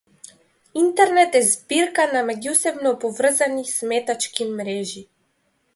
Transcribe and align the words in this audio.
Интернет 0.83 1.37
е 1.39 1.41
збирка 1.49 2.07
на 2.15 2.23
меѓусебно 2.31 2.95
поврзани 3.05 3.69
сметачки 3.77 4.53
мрежи. 4.57 5.07